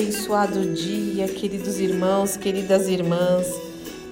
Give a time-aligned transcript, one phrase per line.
[0.00, 3.59] Abençoado dia, queridos irmãos, queridas irmãs.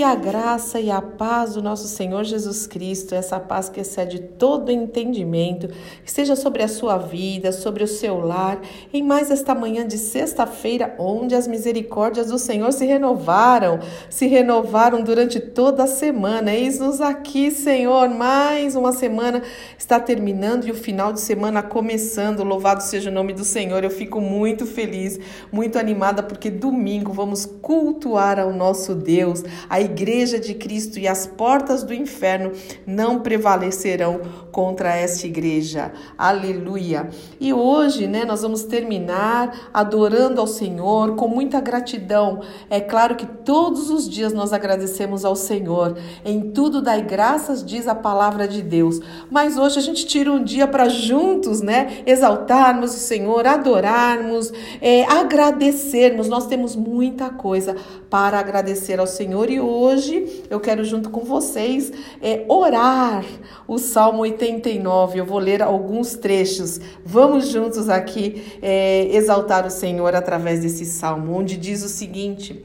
[0.00, 4.18] Que a graça e a paz do nosso Senhor Jesus Cristo, essa paz que excede
[4.18, 5.68] todo entendimento,
[6.02, 8.62] esteja sobre a sua vida, sobre o seu lar,
[8.94, 15.02] em mais esta manhã de sexta-feira, onde as misericórdias do Senhor se renovaram, se renovaram
[15.02, 16.50] durante toda a semana.
[16.50, 19.42] Eis-nos aqui, Senhor, mais uma semana
[19.76, 22.42] está terminando e o final de semana começando.
[22.42, 23.84] Louvado seja o nome do Senhor.
[23.84, 25.20] Eu fico muito feliz,
[25.52, 29.44] muito animada, porque domingo vamos cultuar ao nosso Deus.
[29.68, 32.52] A igreja de Cristo e as portas do inferno
[32.86, 34.20] não prevalecerão
[34.52, 35.92] contra esta igreja.
[36.16, 37.10] Aleluia.
[37.40, 42.40] E hoje, né, nós vamos terminar adorando ao Senhor com muita gratidão.
[42.68, 45.98] É claro que todos os dias nós agradecemos ao Senhor.
[46.24, 49.00] Em tudo dai graças, diz a palavra de Deus.
[49.30, 55.04] Mas hoje a gente tira um dia para juntos, né, exaltarmos o Senhor, adorarmos, é,
[55.04, 56.28] agradecermos.
[56.28, 57.74] Nós temos muita coisa
[58.08, 63.24] para agradecer ao Senhor e hoje hoje eu quero, junto com vocês, é, orar
[63.66, 65.18] o Salmo 89.
[65.18, 66.80] Eu vou ler alguns trechos.
[67.04, 72.64] Vamos juntos aqui é, exaltar o Senhor através desse salmo, onde diz o seguinte: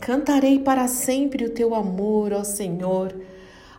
[0.00, 3.14] Cantarei para sempre o teu amor, ó Senhor.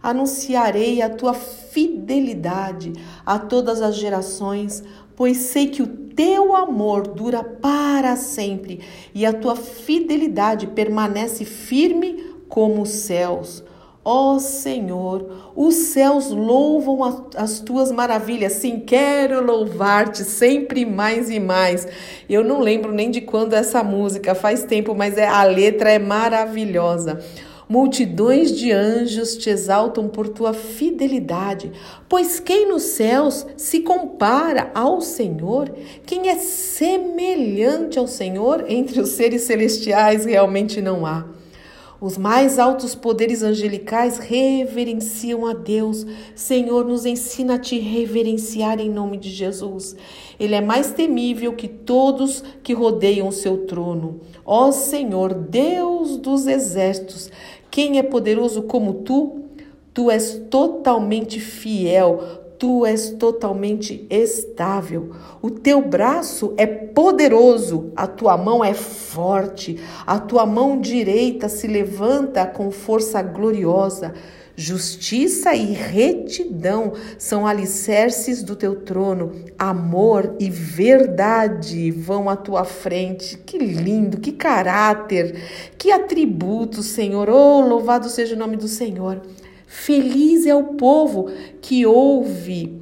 [0.03, 4.83] Anunciarei a tua fidelidade a todas as gerações,
[5.15, 8.81] pois sei que o teu amor dura para sempre
[9.13, 13.63] e a tua fidelidade permanece firme como os céus.
[14.03, 18.53] Ó Senhor, os céus louvam as tuas maravilhas.
[18.53, 21.87] Sim, quero louvar-te sempre mais e mais.
[22.27, 25.99] Eu não lembro nem de quando essa música, faz tempo, mas é a letra é
[25.99, 27.19] maravilhosa.
[27.69, 31.71] Multidões de anjos te exaltam por tua fidelidade,
[32.09, 35.73] pois quem nos céus se compara ao Senhor?
[36.05, 41.25] Quem é semelhante ao Senhor entre os seres celestiais realmente não há.
[42.01, 46.03] Os mais altos poderes angelicais reverenciam a Deus.
[46.33, 49.95] Senhor, nos ensina a te reverenciar em nome de Jesus.
[50.39, 54.19] Ele é mais temível que todos que rodeiam o seu trono.
[54.43, 57.29] Ó Senhor, Deus dos exércitos,
[57.69, 59.43] quem é poderoso como tu?
[59.93, 65.09] Tu és totalmente fiel, tu és totalmente estável.
[65.41, 71.65] O teu braço é poderoso, a tua mão é forte, a tua mão direita se
[71.65, 74.13] levanta com força gloriosa.
[74.55, 79.31] Justiça e retidão são alicerces do teu trono.
[79.57, 83.39] Amor e verdade vão à tua frente.
[83.39, 87.27] Que lindo, que caráter, que atributos, Senhor.
[87.27, 89.19] Oh, louvado seja o nome do Senhor.
[89.73, 91.31] Feliz é o povo
[91.61, 92.81] que ouve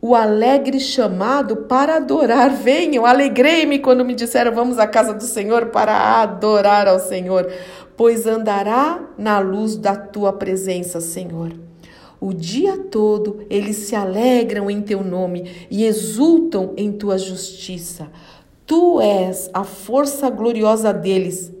[0.00, 2.48] o alegre chamado para adorar.
[2.56, 7.46] Venham, alegrei-me quando me disseram vamos à casa do Senhor para adorar ao Senhor,
[7.94, 11.52] pois andará na luz da tua presença, Senhor.
[12.18, 18.08] O dia todo eles se alegram em teu nome e exultam em tua justiça.
[18.66, 21.52] Tu és a força gloriosa deles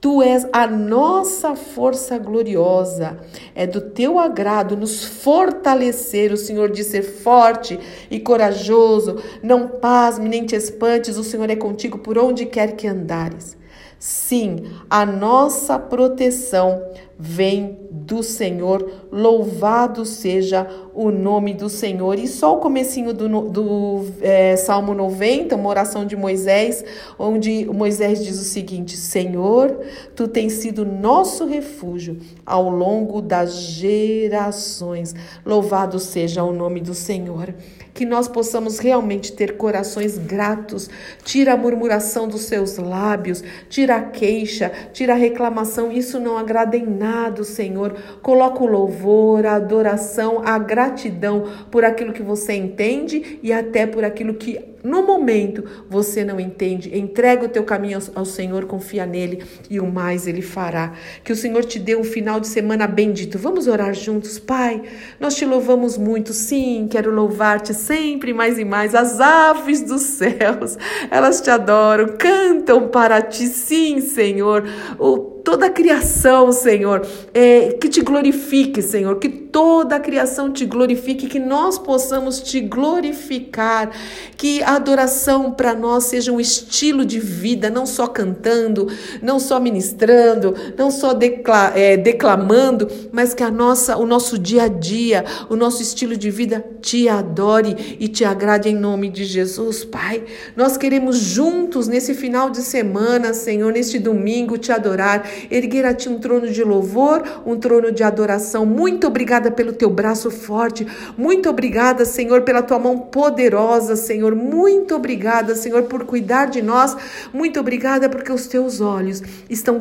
[0.00, 3.18] Tu és a nossa força gloriosa.
[3.52, 6.32] É do teu agrado nos fortalecer.
[6.32, 9.16] O Senhor diz ser forte e corajoso.
[9.42, 11.16] Não pasme nem te espantes.
[11.16, 13.56] O Senhor é contigo por onde quer que andares.
[13.98, 16.80] Sim, a nossa proteção
[17.18, 22.16] vem do Senhor, louvado seja o nome do Senhor.
[22.16, 26.84] E só o comecinho do, do é, Salmo 90, uma oração de Moisés,
[27.18, 29.80] onde Moisés diz o seguinte, Senhor,
[30.14, 35.14] Tu tens sido nosso refúgio ao longo das gerações.
[35.44, 37.52] Louvado seja o nome do Senhor
[37.98, 40.88] que nós possamos realmente ter corações gratos.
[41.24, 45.90] Tira a murmuração dos seus lábios, tira a queixa, tira a reclamação.
[45.90, 47.96] Isso não agrada em nada, Senhor.
[48.22, 54.04] Coloca o louvor, a adoração, a gratidão por aquilo que você entende e até por
[54.04, 59.42] aquilo que no momento você não entende, entrega o teu caminho ao, Senhor, confia nele
[59.68, 60.92] e o mais ele fará.
[61.24, 63.38] Que o Senhor te dê um final de semana bendito.
[63.38, 64.82] Vamos orar juntos, Pai.
[65.18, 68.94] Nós te louvamos muito, sim, quero louvar-te sempre mais e mais.
[68.94, 70.76] As aves dos céus,
[71.10, 74.64] elas te adoram, cantam para ti, sim, Senhor.
[74.98, 80.66] O toda a criação, Senhor, é, que te glorifique, Senhor, que toda a criação te
[80.66, 83.90] glorifique, que nós possamos te glorificar,
[84.38, 88.86] que a adoração para nós seja um estilo de vida, não só cantando,
[89.20, 94.62] não só ministrando, não só decla é, declamando, mas que a nossa, o nosso dia
[94.62, 99.24] a dia, o nosso estilo de vida te adore e te agrade em nome de
[99.24, 100.22] Jesus, Pai.
[100.56, 106.08] Nós queremos juntos nesse final de semana, Senhor, neste domingo, te adorar, erguer a Ti
[106.08, 108.64] um trono de louvor, um trono de adoração.
[108.64, 110.86] Muito obrigada pelo Teu braço forte,
[111.16, 114.27] muito obrigada, Senhor, pela Tua mão poderosa, Senhor.
[114.34, 116.96] Muito obrigada, Senhor, por cuidar de nós.
[117.32, 119.80] Muito obrigada porque os Teus olhos estão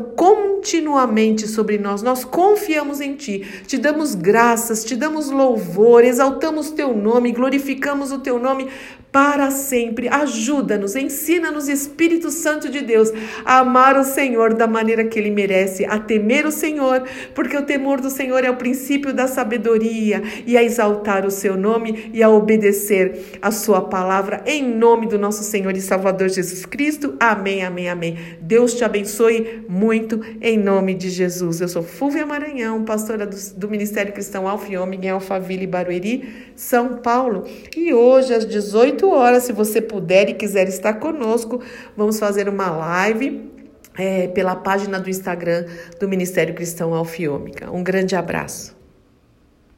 [0.57, 2.01] continuamente sobre nós.
[2.01, 8.19] Nós confiamos em Ti, te damos graças, te damos louvor, exaltamos Teu nome, glorificamos o
[8.19, 8.67] Teu nome
[9.11, 10.07] para sempre.
[10.07, 13.11] Ajuda-nos, ensina-nos, Espírito Santo de Deus,
[13.45, 17.03] a amar o Senhor da maneira que Ele merece, a temer o Senhor,
[17.33, 21.55] porque o temor do Senhor é o princípio da sabedoria, e a exaltar o Seu
[21.55, 26.65] nome e a obedecer a Sua palavra, em nome do nosso Senhor e Salvador Jesus
[26.65, 27.15] Cristo.
[27.19, 28.17] Amém, amém, amém.
[28.41, 31.61] Deus te abençoe muito, em nome de Jesus.
[31.61, 36.51] Eu sou Fúvia Maranhão, pastora do, do Ministério Cristão Alfa e Ômega em Alphaville, Barueri,
[36.55, 37.45] São Paulo,
[37.75, 41.61] e hoje às 18 horas, se você puder e quiser estar conosco,
[41.95, 43.49] vamos fazer uma live
[43.97, 45.65] é, pela página do Instagram
[45.99, 47.71] do Ministério Cristão Alfiômica.
[47.71, 48.76] Um grande abraço.